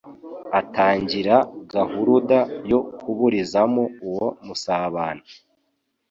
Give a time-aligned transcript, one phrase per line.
[0.59, 1.35] Atangira
[1.71, 2.39] gahuruda
[2.71, 5.23] yo kuburizamo uwo musabano.